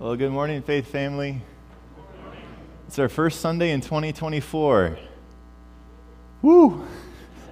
[0.00, 1.42] Well, good morning, Faith family.
[2.88, 4.98] It's our first Sunday in 2024.
[6.40, 6.86] Woo!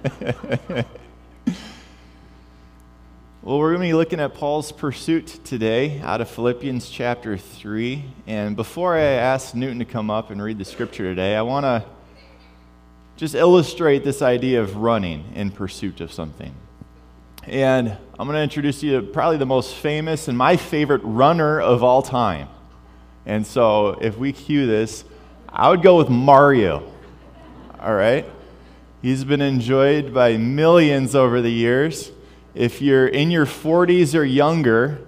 [0.19, 0.85] well,
[3.43, 8.03] we're going to be looking at Paul's pursuit today out of Philippians chapter 3.
[8.25, 11.65] And before I ask Newton to come up and read the scripture today, I want
[11.65, 11.85] to
[13.15, 16.55] just illustrate this idea of running in pursuit of something.
[17.43, 21.59] And I'm going to introduce you to probably the most famous and my favorite runner
[21.59, 22.49] of all time.
[23.25, 25.03] And so if we cue this,
[25.47, 26.91] I would go with Mario.
[27.79, 28.25] All right?
[29.01, 32.11] He's been enjoyed by millions over the years.
[32.53, 34.99] If you're in your 40s or younger,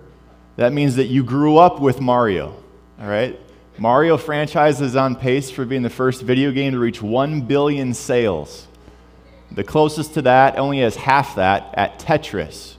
[0.55, 2.55] that means that you grew up with Mario.
[2.99, 3.37] All right?
[3.77, 7.93] Mario franchise is on pace for being the first video game to reach 1 billion
[7.93, 8.67] sales.
[9.53, 12.75] The closest to that only has half that at Tetris,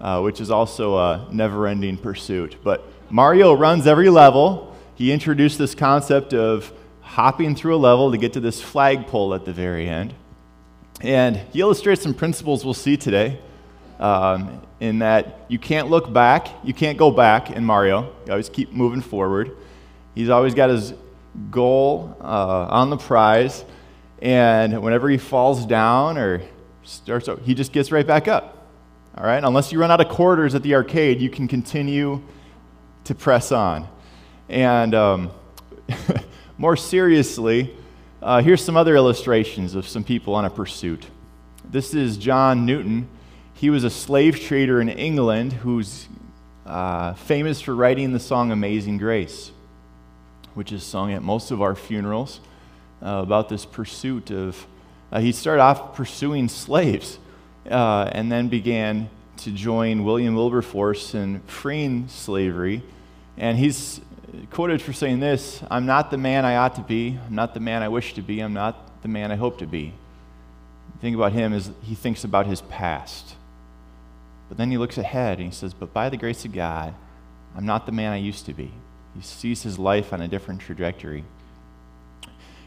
[0.00, 2.56] uh, which is also a never ending pursuit.
[2.62, 4.76] But Mario runs every level.
[4.94, 9.44] He introduced this concept of hopping through a level to get to this flagpole at
[9.44, 10.14] the very end.
[11.00, 13.40] And he illustrates some principles we'll see today
[13.98, 18.12] um, in that you can't look back, you can't go back in Mario.
[18.26, 19.56] You always keep moving forward.
[20.14, 20.94] He's always got his
[21.50, 23.64] goal uh, on the prize.
[24.20, 26.42] And whenever he falls down or
[26.84, 28.68] starts, he just gets right back up.
[29.16, 29.42] All right?
[29.42, 32.22] Unless you run out of quarters at the arcade, you can continue
[33.04, 33.88] to press on.
[34.48, 35.30] And um,
[36.58, 37.74] more seriously,
[38.22, 41.06] uh, here's some other illustrations of some people on a pursuit.
[41.64, 43.08] This is John Newton.
[43.54, 46.08] He was a slave trader in England who's
[46.64, 49.50] uh, famous for writing the song Amazing Grace,
[50.54, 52.40] which is sung at most of our funerals
[53.02, 54.66] uh, about this pursuit of,
[55.12, 57.18] uh, he started off pursuing slaves
[57.70, 62.82] uh, and then began to join William Wilberforce in freeing slavery.
[63.36, 64.00] And he's
[64.50, 67.60] quoted for saying this I'm not the man I ought to be, I'm not the
[67.60, 69.92] man I wish to be, I'm not the man I hope to be.
[70.94, 73.34] The thing about him is he thinks about his past.
[74.48, 76.94] But then he looks ahead and he says, But by the grace of God,
[77.56, 78.72] I'm not the man I used to be.
[79.14, 81.24] He sees his life on a different trajectory.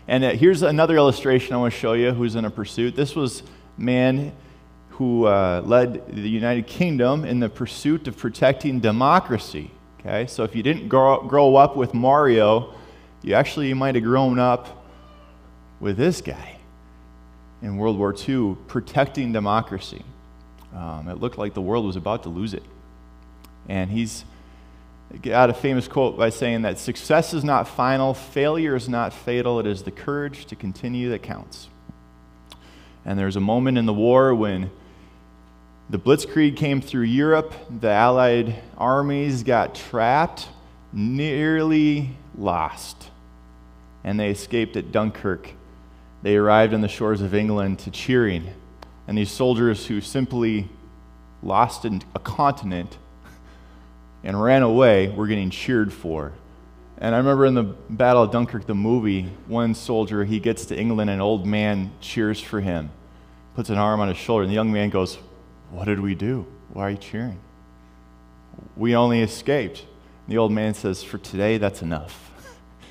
[0.10, 2.96] And uh, here's another illustration I want to show you who's in a pursuit.
[2.96, 3.44] This was
[3.78, 4.32] man
[4.90, 9.70] who uh, led the United Kingdom in the pursuit of protecting democracy.
[10.00, 12.74] Okay, so if you didn't grow, grow up with Mario,
[13.22, 14.84] you actually you might have grown up
[15.80, 16.58] with this guy
[17.62, 20.04] in World War II, protecting democracy.
[20.76, 22.64] Um, it looked like the world was about to lose it.
[23.68, 24.26] And he's
[25.18, 29.60] got a famous quote by saying that success is not final, failure is not fatal,
[29.60, 31.68] it is the courage to continue that counts.
[33.06, 34.70] And there's a moment in the war when
[35.90, 40.48] the Blitzkrieg came through Europe, the Allied armies got trapped,
[40.94, 43.10] nearly lost,
[44.04, 45.52] and they escaped at Dunkirk.
[46.22, 48.54] They arrived on the shores of England to cheering,
[49.08, 50.70] and these soldiers who simply
[51.42, 52.98] lost a continent
[54.24, 56.34] and ran away were getting cheered for.
[56.98, 60.78] And I remember in the Battle of Dunkirk, the movie, one soldier, he gets to
[60.78, 62.92] England, and an old man cheers for him,
[63.56, 65.18] puts an arm on his shoulder, and the young man goes,
[65.72, 66.46] What did we do?
[66.74, 67.40] Why are you cheering?
[68.76, 69.80] We only escaped.
[69.80, 72.32] And the old man says, For today, that's enough.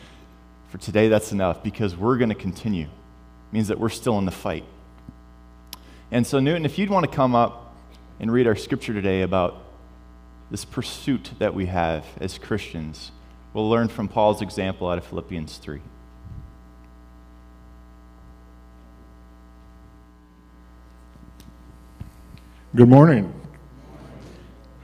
[0.71, 2.87] for today, that's enough because we're going to continue.
[2.87, 4.65] It means that we're still in the fight.
[6.11, 7.77] And so, Newton, if you'd want to come up
[8.19, 9.63] and read our scripture today about
[10.51, 13.13] this pursuit that we have as Christians.
[13.53, 15.81] We'll learn from Paul's example out of Philippians 3.
[22.75, 23.33] Good morning.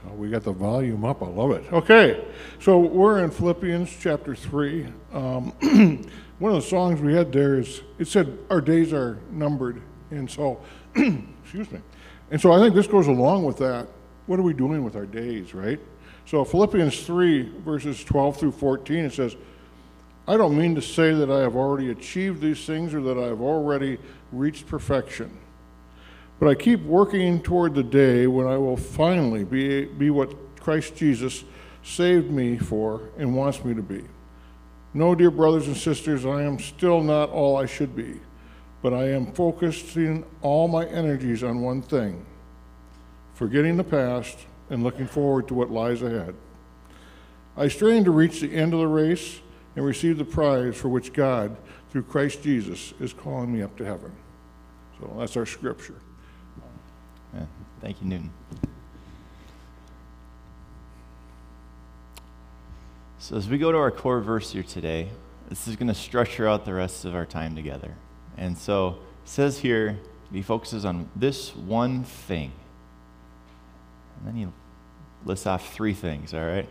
[0.07, 1.21] Oh, we got the volume up.
[1.21, 1.71] I love it.
[1.71, 2.25] Okay,
[2.59, 4.87] so we're in Philippians chapter 3.
[5.13, 5.51] Um,
[6.39, 9.81] one of the songs we had there is it said, Our days are numbered.
[10.11, 10.61] And so,
[10.95, 11.79] excuse me.
[12.31, 13.87] And so I think this goes along with that
[14.27, 15.79] what are we doing with our days, right?
[16.25, 19.35] So Philippians 3, verses 12 through 14, it says,
[20.27, 23.27] I don't mean to say that I have already achieved these things or that I
[23.27, 23.99] have already
[24.31, 25.37] reached perfection.
[26.39, 30.95] But I keep working toward the day when I will finally be, be what Christ
[30.95, 31.43] Jesus
[31.83, 34.03] saved me for and wants me to be.
[34.95, 38.19] No, dear brothers and sisters, I am still not all I should be,
[38.81, 42.25] but I am focusing all my energies on one thing
[43.35, 44.39] forgetting the past
[44.69, 46.33] and looking forward to what lies ahead.
[47.55, 49.39] I strain to reach the end of the race
[49.75, 51.55] and receive the prize for which God,
[51.91, 54.11] through Christ Jesus, is calling me up to heaven.
[54.99, 56.01] So that's our scripture.
[57.81, 58.31] Thank you, Newton.
[63.19, 65.09] So, as we go to our core verse here today,
[65.49, 67.93] this is going to structure out the rest of our time together.
[68.37, 69.99] And so, it says here,
[70.31, 72.51] he focuses on this one thing.
[74.17, 74.47] And then he
[75.25, 76.69] lists off three things, all right?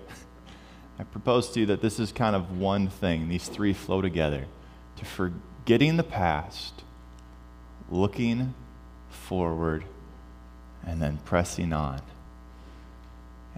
[0.98, 3.28] I propose to you that this is kind of one thing.
[3.28, 4.46] These three flow together
[4.96, 6.82] to forgetting the past,
[7.90, 8.54] looking
[9.08, 9.84] forward,
[10.86, 12.00] and then pressing on.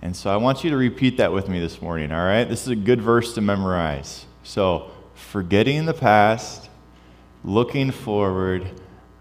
[0.03, 2.45] And so I want you to repeat that with me this morning, all right?
[2.45, 4.27] This is a good verse to memorize.
[4.43, 6.69] So, forgetting the past,
[7.43, 8.71] looking forward,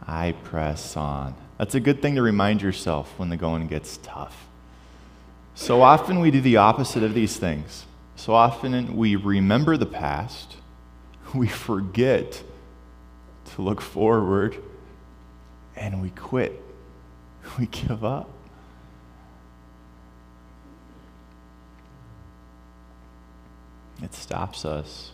[0.06, 1.35] I press on.
[1.57, 4.44] That's a good thing to remind yourself when the going gets tough.
[5.56, 7.86] So often we do the opposite of these things.
[8.18, 10.57] So often we remember the past,
[11.34, 12.44] we forget
[13.56, 14.57] to look forward,
[15.75, 16.62] and we quit.
[17.60, 18.28] We give up.
[24.01, 25.12] It stops us.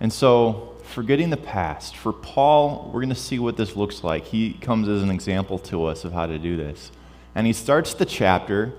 [0.00, 4.24] And so, forgetting the past, for Paul, we're going to see what this looks like.
[4.24, 6.90] He comes as an example to us of how to do this.
[7.34, 8.72] And he starts the chapter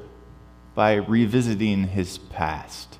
[0.74, 2.98] by revisiting his past.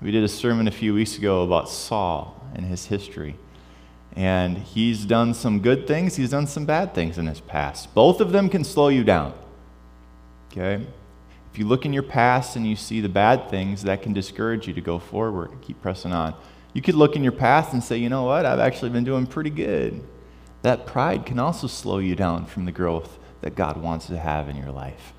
[0.00, 3.36] We did a sermon a few weeks ago about Saul and his history.
[4.14, 7.94] And he's done some good things, he's done some bad things in his past.
[7.94, 9.34] Both of them can slow you down.
[10.50, 10.86] Okay?
[11.52, 14.68] If you look in your past and you see the bad things, that can discourage
[14.68, 16.34] you to go forward and keep pressing on.
[16.72, 19.26] You could look in your past and say, you know what, I've actually been doing
[19.26, 20.02] pretty good.
[20.62, 24.48] That pride can also slow you down from the growth that God wants to have
[24.48, 25.12] in your life.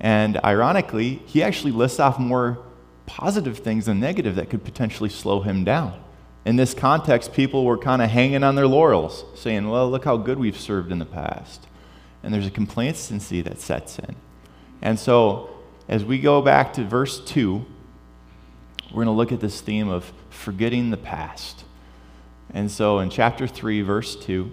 [0.00, 2.58] And ironically, he actually lists off more
[3.06, 6.02] positive things than negative that could potentially slow him down.
[6.44, 10.16] In this context, people were kind of hanging on their laurels, saying, well, look how
[10.16, 11.66] good we've served in the past.
[12.22, 14.14] And there's a complacency that sets in.
[14.80, 15.50] And so
[15.88, 17.64] as we go back to verse 2,
[18.90, 21.64] we're going to look at this theme of forgetting the past.
[22.54, 24.52] And so in chapter 3, verse 2,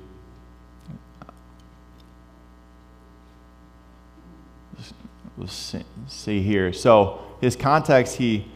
[5.37, 6.73] we'll see here.
[6.73, 8.51] So his context, he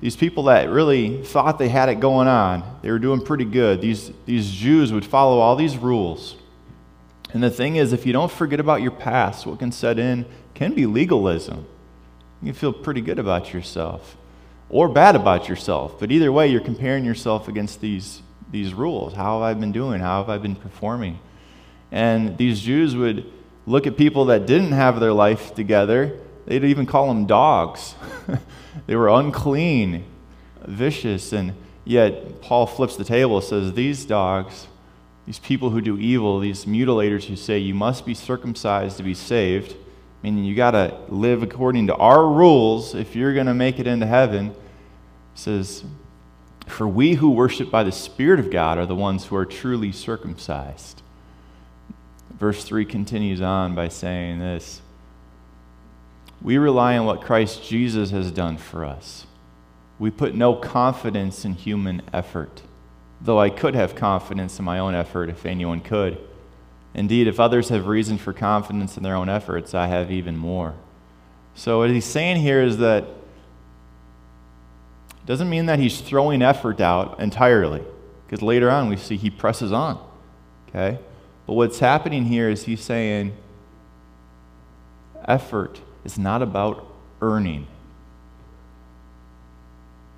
[0.00, 3.80] these people that really thought they had it going on, they were doing pretty good.
[3.80, 6.36] These, these Jews would follow all these rules.
[7.32, 10.26] And the thing is, if you don't forget about your past, what can set in
[10.52, 11.66] can be legalism
[12.44, 14.16] you feel pretty good about yourself
[14.68, 15.98] or bad about yourself.
[15.98, 19.14] But either way, you're comparing yourself against these, these rules.
[19.14, 20.00] How have I been doing?
[20.00, 21.18] How have I been performing?
[21.90, 23.30] And these Jews would
[23.66, 27.94] look at people that didn't have their life together, they'd even call them dogs.
[28.86, 30.04] they were unclean,
[30.66, 34.66] vicious, and yet Paul flips the table says, These dogs,
[35.26, 39.14] these people who do evil, these mutilators who say you must be circumcised to be
[39.14, 39.74] saved,
[40.22, 43.86] meaning you got to live according to our rules if you're going to make it
[43.86, 44.54] into heaven.
[45.34, 45.84] Says,
[46.66, 49.92] For we who worship by the Spirit of God are the ones who are truly
[49.92, 51.02] circumcised.
[52.38, 54.82] Verse 3 continues on by saying this
[56.42, 59.26] We rely on what Christ Jesus has done for us.
[59.98, 62.62] We put no confidence in human effort,
[63.20, 66.18] though I could have confidence in my own effort if anyone could.
[66.94, 70.74] Indeed, if others have reason for confidence in their own efforts, I have even more.
[71.54, 77.20] So, what he's saying here is that it doesn't mean that he's throwing effort out
[77.20, 77.82] entirely,
[78.26, 80.04] because later on we see he presses on.
[80.68, 80.98] Okay?
[81.46, 83.36] But what's happening here is he's saying
[85.26, 86.86] effort is not about
[87.20, 87.66] earning.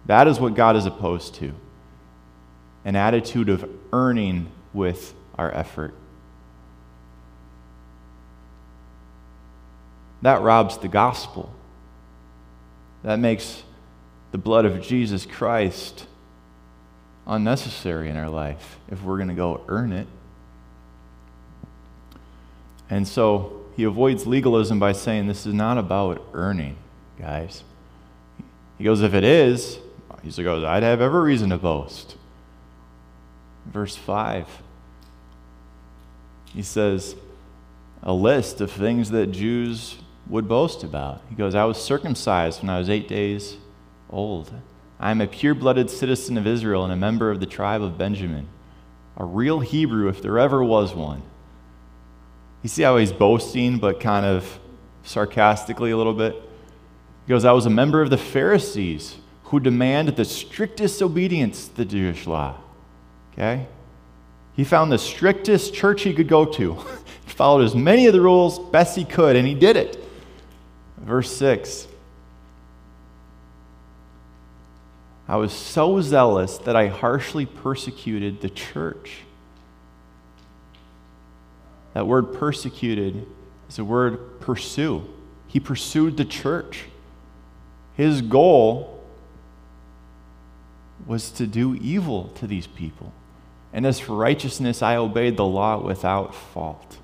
[0.06, 1.52] That is what God is opposed to
[2.85, 5.92] an attitude of earning with our effort.
[10.23, 11.52] That robs the gospel.
[13.02, 13.64] That makes
[14.30, 16.06] the blood of Jesus Christ
[17.26, 20.06] unnecessary in our life if we're going to go earn it.
[22.88, 26.76] And so he avoids legalism by saying this is not about earning,
[27.19, 27.64] guys.
[28.78, 29.78] He goes, if it is,
[30.23, 32.16] he goes, I'd have every reason to boast.
[33.66, 34.47] Verse 5,
[36.52, 37.16] he says,
[38.02, 39.97] a list of things that Jews
[40.28, 41.23] would boast about.
[41.28, 43.57] He goes, I was circumcised when I was eight days
[44.11, 44.52] old.
[44.99, 47.99] I am a pure blooded citizen of Israel and a member of the tribe of
[47.99, 48.49] Benjamin,
[49.16, 51.23] a real Hebrew if there ever was one.
[52.66, 54.58] You see how he's boasting, but kind of
[55.04, 56.35] sarcastically a little bit?
[57.25, 61.76] He goes, I was a member of the Pharisees who demand the strictest obedience to
[61.76, 62.56] the Jewish law.
[63.32, 63.68] Okay?
[64.56, 66.75] He found the strictest church he could go to.
[66.75, 66.80] he
[67.26, 70.02] followed as many of the rules best he could, and he did it.
[70.99, 71.87] Verse 6
[75.28, 79.18] I was so zealous that I harshly persecuted the church.
[81.97, 83.26] That word persecuted
[83.71, 85.09] is the word pursue.
[85.47, 86.85] He pursued the church.
[87.95, 89.03] His goal
[91.07, 93.15] was to do evil to these people.
[93.73, 96.99] And as for righteousness, I obeyed the law without fault.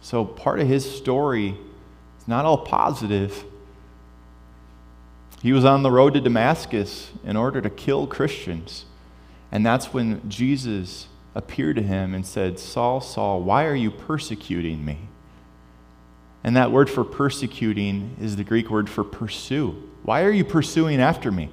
[0.00, 1.50] So part of his story
[2.18, 3.44] is not all positive.
[5.42, 8.84] He was on the road to Damascus in order to kill Christians.
[9.52, 14.84] And that's when Jesus appeared to him and said, Saul, Saul, why are you persecuting
[14.84, 14.98] me?
[16.44, 19.90] And that word for persecuting is the Greek word for pursue.
[20.02, 21.50] Why are you pursuing after me?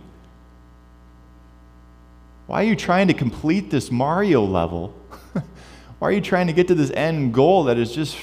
[2.48, 4.96] Why are you trying to complete this Mario level?
[6.00, 8.18] Why are you trying to get to this end goal that is just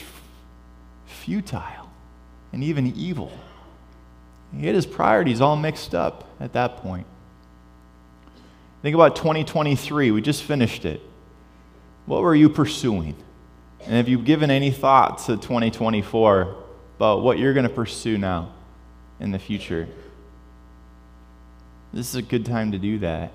[1.06, 1.88] futile
[2.52, 3.30] and even evil?
[4.56, 7.06] He had his priorities all mixed up at that point.
[8.82, 10.10] Think about 2023.
[10.10, 11.00] We just finished it.
[12.06, 13.16] What were you pursuing?
[13.84, 16.56] And have you given any thought to 2024
[16.96, 18.52] about what you're going to pursue now
[19.20, 19.88] in the future?
[21.92, 23.32] This is a good time to do that.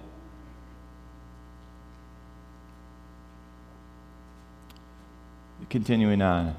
[5.70, 6.54] Continuing on.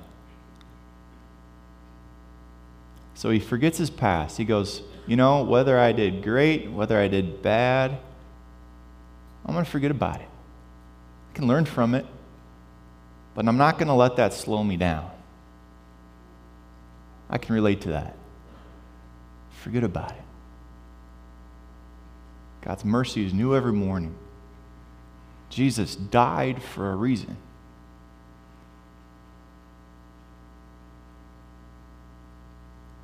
[3.15, 4.39] So he forgets his past.
[4.39, 7.99] He goes, You know, whether I did great, whether I did bad,
[9.45, 10.32] I'm going to forget about it.
[11.33, 12.05] I can learn from it,
[13.35, 15.11] but I'm not going to let that slow me down.
[17.31, 18.15] I can relate to that.
[19.63, 20.23] Forget about it.
[22.61, 24.15] God's mercy is new every morning.
[25.49, 27.39] Jesus died for a reason.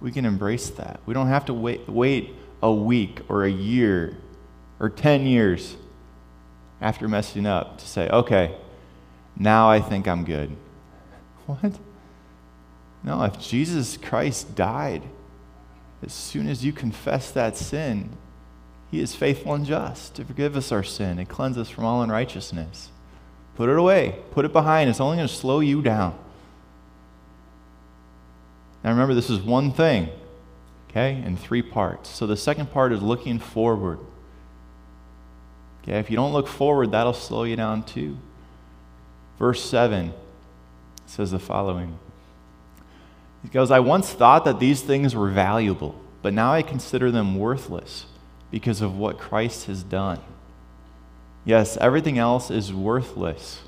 [0.02, 1.00] We can embrace that.
[1.06, 4.18] We don't have to wait, wait a week or a year
[4.78, 5.76] or 10 years
[6.80, 8.54] after messing up to say, okay,
[9.36, 10.56] now I think I'm good.
[11.46, 11.78] What?
[13.02, 15.02] No, if Jesus Christ died,
[16.02, 18.10] as soon as you confess that sin,
[18.90, 22.02] he is faithful and just to forgive us our sin and cleanse us from all
[22.02, 22.90] unrighteousness.
[23.54, 24.88] Put it away, put it behind.
[24.88, 26.18] It's only going to slow you down.
[28.84, 30.08] Now remember, this is one thing,
[30.88, 32.08] okay, in three parts.
[32.08, 33.98] So the second part is looking forward.
[35.88, 38.18] Okay, if you don't look forward, that'll slow you down too.
[39.38, 40.12] Verse 7
[41.06, 41.98] says the following
[43.42, 47.38] He goes, I once thought that these things were valuable, but now I consider them
[47.38, 48.04] worthless
[48.50, 50.20] because of what Christ has done.
[51.46, 53.62] Yes, everything else is worthless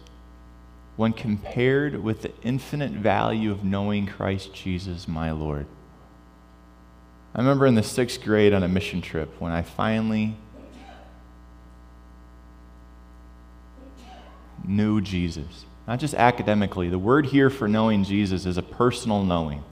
[0.97, 5.65] when compared with the infinite value of knowing Christ Jesus, my Lord.
[7.35, 10.37] I remember in the sixth grade on a mission trip when I finally
[14.71, 15.65] knew Jesus.
[15.87, 16.89] Not just academically.
[16.89, 19.65] The word here for knowing Jesus is a personal knowing.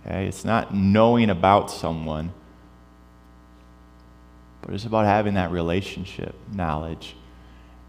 [0.00, 0.26] Okay?
[0.26, 2.32] It's not knowing about someone,
[4.60, 7.16] but it's about having that relationship knowledge.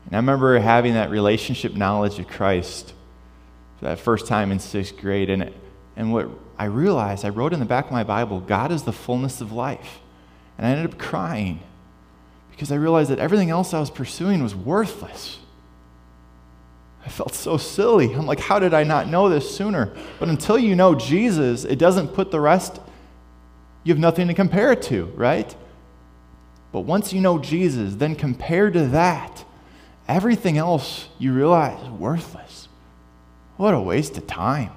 [0.06, 2.94] And I remember having that relationship knowledge of Christ
[3.80, 5.30] for that first time in sixth grade.
[5.30, 5.53] And,
[5.96, 8.94] and what I realized, I wrote in the back of my Bible, God is the
[8.94, 10.00] fullness of life.
[10.58, 11.62] And I ended up crying
[12.51, 15.39] because I realized that everything else I was pursuing was worthless.
[17.06, 18.14] I felt so silly.
[18.14, 19.92] I'm like, how did I not know this sooner?
[20.20, 22.80] But until you know Jesus, it doesn't put the rest,
[23.84, 25.54] you have nothing to compare it to, right?
[26.72, 29.44] But once you know Jesus, then compared to that,
[30.08, 32.70] everything else you realize is worthless.
[33.58, 34.72] What a waste of time.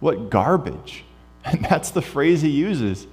[0.00, 1.04] What garbage.
[1.44, 3.04] And that's the phrase he uses.
[3.04, 3.08] He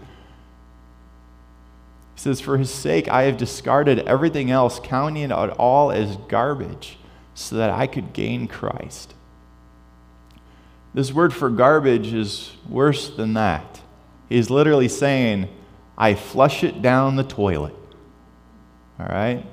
[2.15, 6.97] says, For his sake, I have discarded everything else, counting it all as garbage
[7.35, 9.13] so that I could gain Christ.
[10.95, 13.81] This word for garbage is worse than that.
[14.29, 15.49] He's literally saying,
[15.97, 17.75] I flush it down the toilet.
[18.97, 19.45] All right?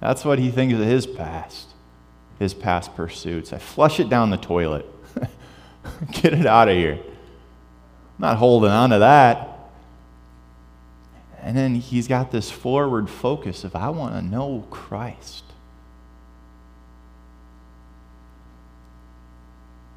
[0.00, 1.68] That's what he thinks of his past,
[2.38, 3.52] his past pursuits.
[3.52, 4.86] I flush it down the toilet.
[6.10, 6.94] Get it out of here.
[6.94, 9.48] I'm not holding on to that.
[11.42, 15.44] And then he's got this forward focus of, I want to know Christ.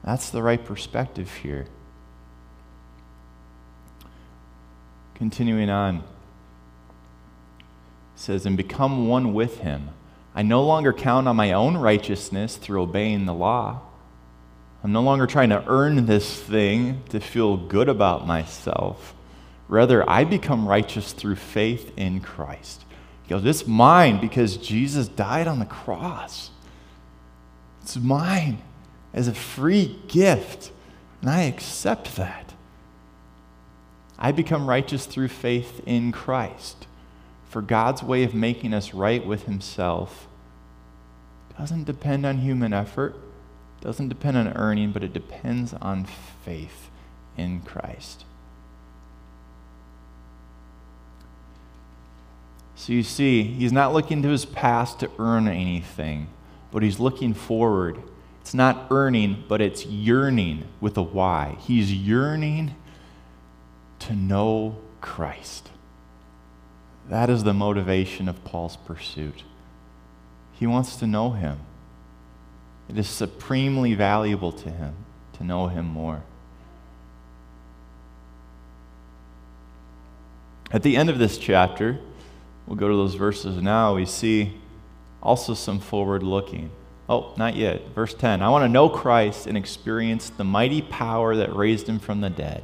[0.06, 1.66] That's the right perspective here.
[5.16, 6.04] Continuing on,
[8.16, 9.90] says, and become one with him.
[10.36, 13.82] I no longer count on my own righteousness through obeying the law.
[14.84, 19.16] I'm no longer trying to earn this thing to feel good about myself.
[19.68, 22.86] Rather, I become righteous through faith in Christ.
[23.24, 26.52] He goes, It's mine because Jesus died on the cross.
[27.82, 28.62] It's mine
[29.16, 30.72] as a free gift,
[31.22, 32.54] and I accept that.
[34.20, 36.86] I become righteous through faith in Christ.
[37.50, 40.28] For God's way of making us right with Himself
[41.58, 43.16] doesn't depend on human effort,
[43.80, 46.06] doesn't depend on earning, but it depends on
[46.44, 46.90] faith
[47.38, 48.26] in Christ.
[52.76, 56.28] So you see, he's not looking to his past to earn anything,
[56.74, 58.02] but he's looking forward.
[58.46, 61.58] It's not earning, but it's yearning with a Y.
[61.62, 62.76] He's yearning
[63.98, 65.72] to know Christ.
[67.10, 69.42] That is the motivation of Paul's pursuit.
[70.52, 71.58] He wants to know him.
[72.88, 74.94] It is supremely valuable to him
[75.34, 76.22] to know him more.
[80.70, 81.98] At the end of this chapter,
[82.68, 84.62] we'll go to those verses now, we see
[85.24, 86.70] also some forward looking.
[87.08, 87.90] Oh, not yet.
[87.94, 92.00] Verse 10 I want to know Christ and experience the mighty power that raised him
[92.00, 92.64] from the dead.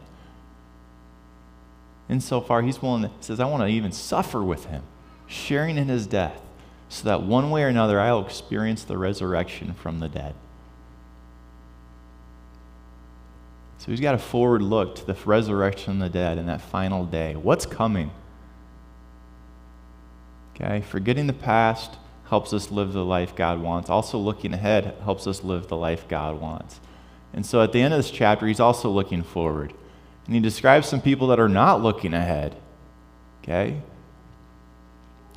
[2.09, 4.83] Insofar, he's willing to, says, I want to even suffer with him,
[5.27, 6.41] sharing in his death,
[6.89, 10.35] so that one way or another I'll experience the resurrection from the dead.
[13.77, 17.05] So he's got a forward look to the resurrection of the dead and that final
[17.05, 17.35] day.
[17.35, 18.11] What's coming?
[20.53, 21.95] Okay, forgetting the past
[22.31, 23.89] helps us live the life God wants.
[23.89, 26.79] Also, looking ahead helps us live the life God wants.
[27.33, 29.73] And so at the end of this chapter, he's also looking forward.
[30.25, 32.55] And he describes some people that are not looking ahead.
[33.43, 33.81] Okay?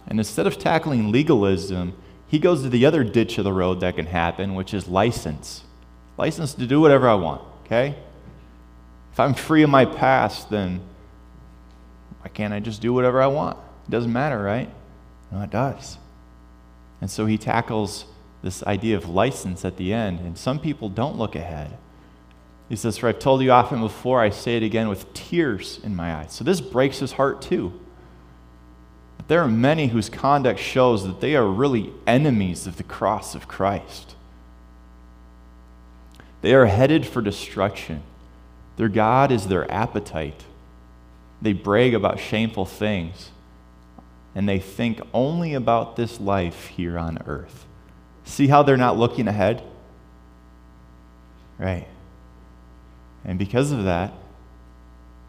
[0.07, 1.97] And instead of tackling legalism,
[2.29, 5.65] he goes to the other ditch of the road that can happen, which is license.
[6.17, 7.43] License to do whatever I want.
[7.67, 7.97] Okay?
[9.13, 10.81] If I'm free of my past, then
[12.21, 13.59] why can't I just do whatever I want?
[13.89, 14.71] It doesn't matter, right?
[15.33, 15.99] No, it does.
[17.05, 18.07] And so he tackles
[18.41, 20.21] this idea of license at the end.
[20.21, 21.77] And some people don't look ahead.
[22.71, 25.95] He says, For I've told you often before, I say it again with tears in
[25.95, 26.33] my eyes.
[26.33, 27.79] So this breaks his heart too.
[29.19, 33.35] But there are many whose conduct shows that they are really enemies of the cross
[33.35, 34.17] of Christ.
[36.41, 38.03] They are headed for destruction.
[38.79, 40.43] Their God is their appetite.
[41.43, 43.29] They brag about shameful things,
[44.35, 47.67] and they think only about this life here on earth.
[48.25, 49.63] See how they're not looking ahead?
[51.59, 51.87] Right.
[53.25, 54.13] And because of that,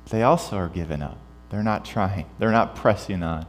[0.10, 1.18] they also are giving up.
[1.50, 3.46] They're not trying, they're not pressing on,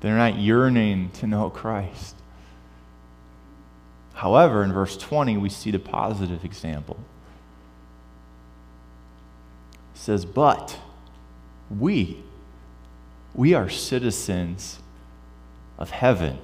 [0.00, 2.16] they're not yearning to know Christ.
[4.14, 6.98] However, in verse 20, we see the positive example
[9.94, 10.78] It says, But
[11.70, 12.22] we,
[13.34, 14.80] we are citizens
[15.78, 16.38] of heaven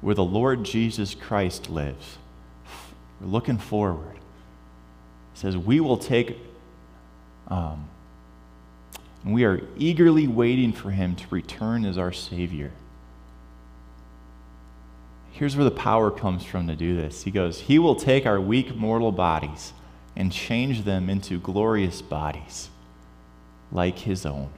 [0.00, 2.18] where the Lord Jesus Christ lives.
[3.20, 4.16] We're looking forward.
[5.34, 6.38] It says, We will take,
[7.48, 7.88] um,
[9.24, 12.70] we are eagerly waiting for him to return as our Savior.
[15.32, 17.24] Here's where the power comes from to do this.
[17.24, 19.72] He goes, He will take our weak mortal bodies
[20.14, 22.68] and change them into glorious bodies
[23.72, 24.50] like his own,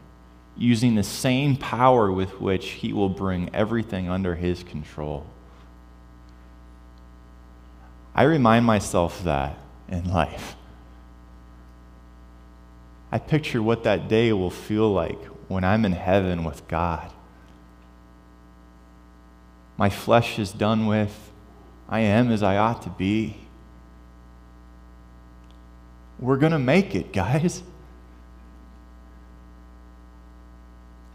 [0.57, 5.27] using the same power with which he will bring everything under his control.
[8.15, 10.57] I remind myself that in life.
[13.13, 17.13] I picture what that day will feel like when I'm in heaven with God.
[19.77, 21.31] My flesh is done with.
[21.89, 23.37] I am as I ought to be.
[26.19, 27.63] We're going to make it, guys.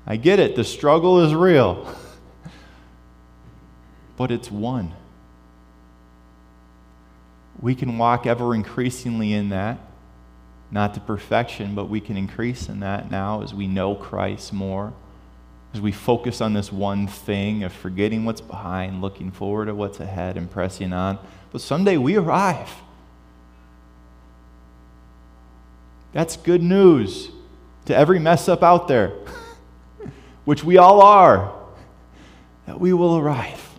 [0.06, 1.88] I get it, the struggle is real,
[4.18, 4.94] but it's one.
[7.62, 9.78] We can walk ever increasingly in that,
[10.72, 14.94] not to perfection, but we can increase in that now as we know Christ more,
[15.74, 20.00] as we focus on this one thing of forgetting what's behind, looking forward to what's
[20.00, 21.20] ahead, and pressing on.
[21.52, 22.70] But someday we arrive.
[26.14, 27.30] That's good news
[27.86, 29.14] to every mess up out there.
[30.45, 31.54] which we all are,
[32.65, 33.69] that we will arrive.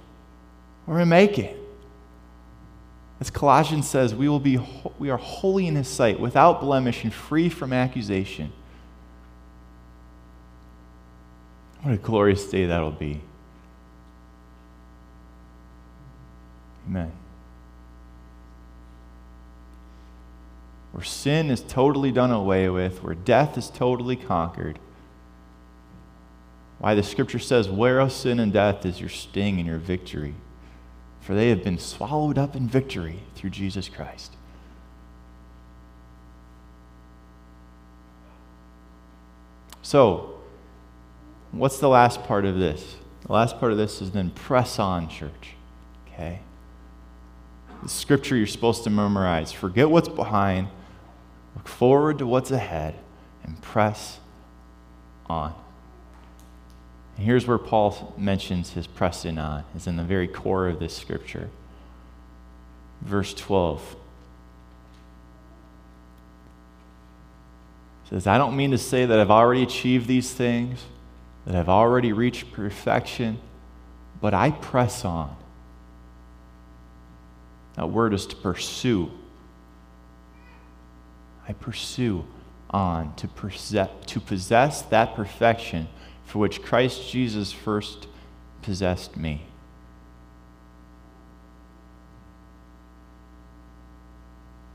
[0.87, 1.57] We're going to make it.
[3.21, 4.59] As Colossians says, we, will be,
[4.99, 8.53] we are holy in His sight, without blemish and free from accusation.
[11.83, 13.21] What a glorious day that'll be.
[16.89, 17.13] Amen.
[20.93, 24.79] where sin is totally done away with, where death is totally conquered.
[26.83, 30.35] Why the scripture says, Where, Whereof sin and death is your sting and your victory,
[31.21, 34.33] for they have been swallowed up in victory through Jesus Christ.
[39.83, 40.41] So,
[41.53, 42.97] what's the last part of this?
[43.27, 45.55] The last part of this is then press on, church.
[46.09, 46.41] Okay?
[47.85, 49.53] The scripture you're supposed to memorize.
[49.53, 50.67] Forget what's behind,
[51.55, 52.97] look forward to what's ahead,
[53.45, 54.19] and press
[55.27, 55.55] on.
[57.17, 60.97] And here's where Paul mentions his pressing on, is in the very core of this
[60.97, 61.51] scripture.
[63.03, 63.97] Verse 12.
[68.13, 70.85] says, I don't mean to say that I've already achieved these things,
[71.47, 73.39] that I've already reached perfection,
[74.21, 75.35] but I press on.
[77.77, 79.11] That word is to pursue.
[81.49, 82.27] I pursue
[82.69, 83.29] on to
[84.07, 85.89] to possess that perfection
[86.33, 88.07] for which Christ Jesus first
[88.63, 89.43] possessed me.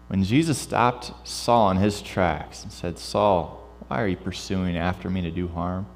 [0.06, 5.10] When Jesus stopped Saul in his tracks and said, Saul, why are you pursuing after
[5.10, 5.88] me to do harm?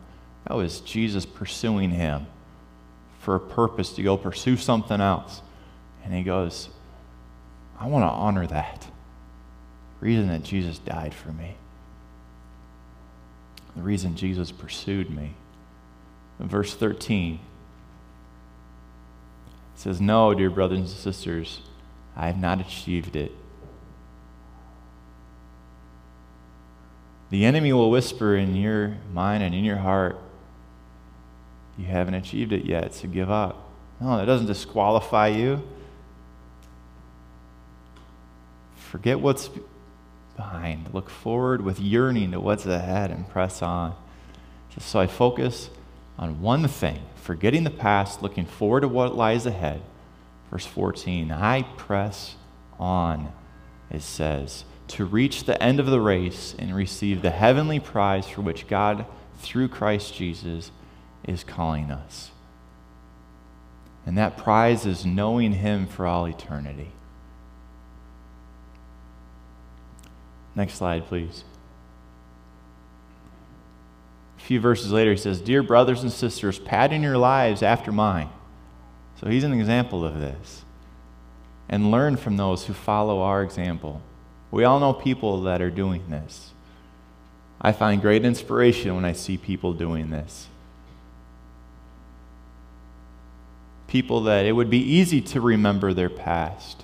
[0.47, 2.25] That was Jesus pursuing him
[3.19, 5.43] for a purpose to go pursue something else.
[6.03, 6.69] And he goes,
[7.79, 8.87] I want to honor that.
[9.99, 11.53] The reason that Jesus died for me.
[13.75, 15.35] The reason Jesus pursued me.
[16.47, 17.39] Verse 13, it
[19.79, 21.61] says, No, dear brothers and sisters,
[22.15, 23.31] I have not achieved it
[27.31, 30.19] The enemy will whisper in your mind and in your heart,
[31.77, 33.71] You haven't achieved it yet, so give up.
[34.01, 35.63] No, that doesn't disqualify you.
[38.75, 39.49] Forget what's
[40.35, 40.93] behind.
[40.93, 43.95] Look forward with yearning to what's ahead and press on.
[44.69, 45.69] Just so I focus
[46.21, 49.81] on one thing, forgetting the past, looking forward to what lies ahead.
[50.49, 52.35] Verse 14 I press
[52.79, 53.33] on,
[53.89, 58.41] it says to reach the end of the race and receive the heavenly prize for
[58.41, 59.05] which God,
[59.39, 60.69] through Christ Jesus,
[61.25, 62.31] is calling us.
[64.05, 66.91] And that prize is knowing Him for all eternity.
[70.55, 71.45] Next slide, please.
[74.37, 78.27] A few verses later, he says, Dear brothers and sisters, pattern your lives after mine.
[79.17, 80.65] So he's an example of this.
[81.69, 84.01] And learn from those who follow our example.
[84.51, 86.49] We all know people that are doing this.
[87.61, 90.49] I find great inspiration when I see people doing this.
[93.87, 96.83] People that it would be easy to remember their past,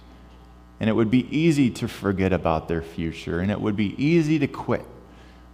[0.79, 4.39] and it would be easy to forget about their future, and it would be easy
[4.39, 4.85] to quit.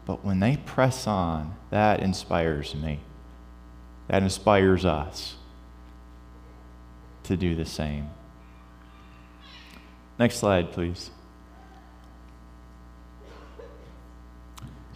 [0.05, 2.99] But when they press on, that inspires me.
[4.07, 5.35] That inspires us
[7.23, 8.09] to do the same.
[10.19, 11.09] Next slide, please.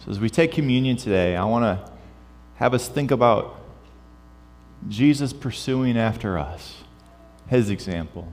[0.04, 1.92] So, as we take communion today, I want to
[2.56, 3.58] have us think about
[4.88, 6.82] Jesus pursuing after us,
[7.48, 8.32] his example.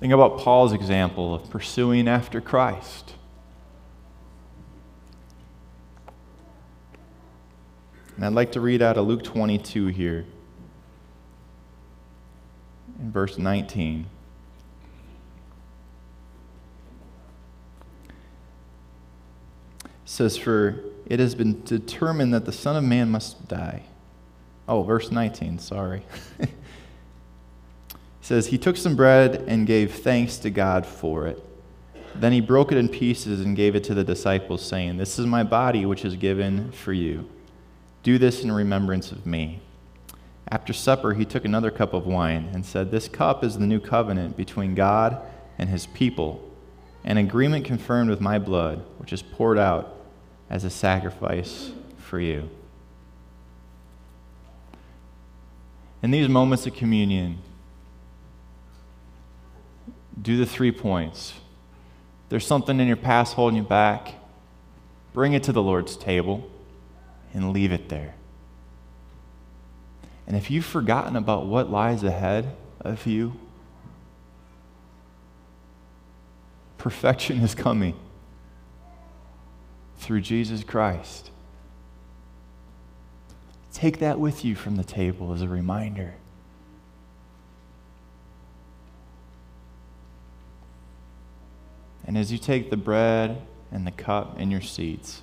[0.00, 3.15] Think about Paul's example of pursuing after Christ.
[8.16, 10.24] And I'd like to read out of Luke 22 here,
[12.98, 14.06] in verse 19.
[20.16, 23.82] says, For it has been determined that the Son of Man must die.
[24.66, 26.02] Oh, verse 19, sorry.
[28.26, 31.40] He says, He took some bread and gave thanks to God for it.
[32.16, 35.26] Then he broke it in pieces and gave it to the disciples, saying, This is
[35.26, 37.30] my body, which is given for you.
[38.06, 39.58] Do this in remembrance of me.
[40.48, 43.80] After supper, he took another cup of wine and said, This cup is the new
[43.80, 45.20] covenant between God
[45.58, 46.48] and his people,
[47.02, 49.92] an agreement confirmed with my blood, which is poured out
[50.48, 52.48] as a sacrifice for you.
[56.00, 57.38] In these moments of communion,
[60.22, 61.32] do the three points.
[62.28, 64.14] There's something in your past holding you back,
[65.12, 66.48] bring it to the Lord's table
[67.36, 68.14] and leave it there.
[70.26, 73.38] And if you've forgotten about what lies ahead of you,
[76.78, 77.94] perfection is coming
[79.98, 81.30] through Jesus Christ.
[83.72, 86.14] Take that with you from the table as a reminder.
[92.06, 95.20] And as you take the bread and the cup in your seats,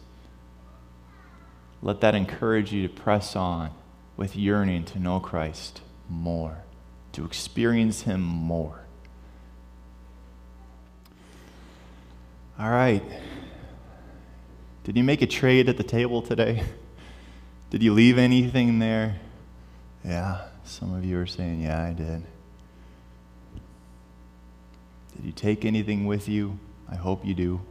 [1.83, 3.69] let that encourage you to press on
[4.15, 6.63] with yearning to know Christ more,
[7.11, 8.85] to experience Him more.
[12.57, 13.03] All right.
[14.85, 16.63] Did you make a trade at the table today?
[17.69, 19.17] Did you leave anything there?
[20.05, 22.23] Yeah, some of you are saying, Yeah, I did.
[25.15, 26.59] Did you take anything with you?
[26.89, 27.61] I hope you do.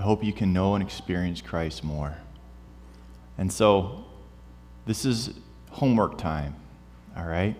[0.00, 2.16] I hope you can know and experience Christ more.
[3.36, 4.06] And so,
[4.86, 5.34] this is
[5.72, 6.56] homework time,
[7.14, 7.54] all right?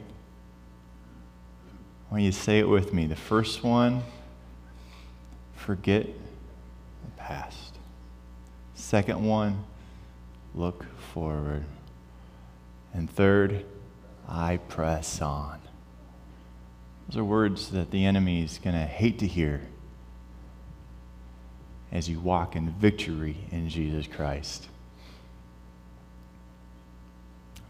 [2.09, 3.07] I want you to say it with me.
[3.07, 4.03] The first one,
[5.55, 7.77] forget the past.
[8.73, 9.63] Second one,
[10.55, 11.67] look forward.
[12.95, 13.67] And third,
[14.27, 15.61] I press on.
[17.07, 19.61] Those are words that the enemy is going to hate to hear
[21.93, 24.69] as you walk in victory in Jesus Christ.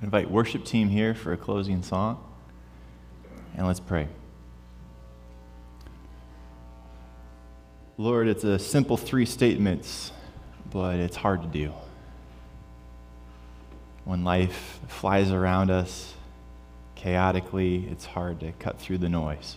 [0.00, 2.24] I invite worship team here for a closing song.
[3.56, 4.08] And let's pray.
[7.98, 10.10] Lord, it's a simple three statements,
[10.70, 11.72] but it's hard to do.
[14.04, 16.14] When life flies around us
[16.94, 19.56] chaotically, it's hard to cut through the noise.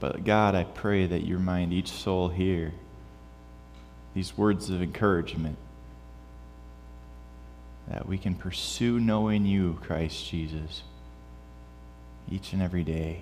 [0.00, 2.72] But God, I pray that you remind each soul here
[4.14, 5.56] these words of encouragement
[7.88, 10.82] that we can pursue knowing you, Christ Jesus,
[12.30, 13.20] each and every day.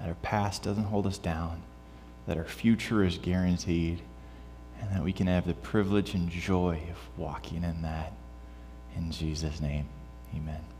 [0.00, 1.62] That our past doesn't hold us down,
[2.26, 4.00] that our future is guaranteed,
[4.80, 8.12] and that we can have the privilege and joy of walking in that.
[8.96, 9.86] In Jesus' name,
[10.36, 10.73] amen.